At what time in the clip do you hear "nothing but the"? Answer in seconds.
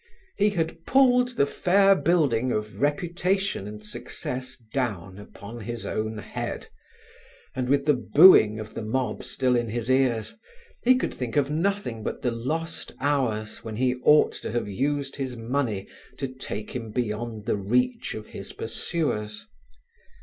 11.51-12.31